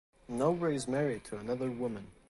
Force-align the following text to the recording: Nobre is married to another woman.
Nobre 0.29 0.73
is 0.73 0.87
married 0.87 1.23
to 1.25 1.37
another 1.37 1.69
woman. 1.69 2.07